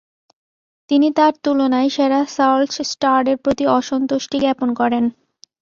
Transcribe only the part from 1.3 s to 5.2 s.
তুলনায় সেরা চার্লস স্টাডের প্রতি অসন্তুষ্টিজ্ঞাপন করেন।